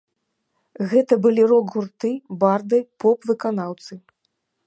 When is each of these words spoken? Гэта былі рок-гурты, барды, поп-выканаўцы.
Гэта 0.93 1.17
былі 1.25 1.43
рок-гурты, 1.51 2.11
барды, 2.43 2.79
поп-выканаўцы. 3.05 3.93